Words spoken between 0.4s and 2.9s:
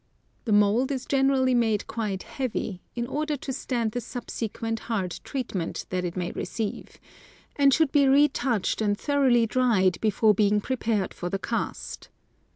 The mould is gen erally made quite heavy,